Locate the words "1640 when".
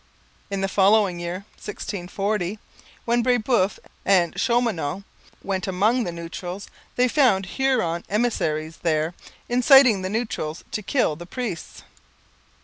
1.61-3.21